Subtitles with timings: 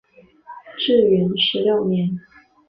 [0.79, 2.17] 至元十六年。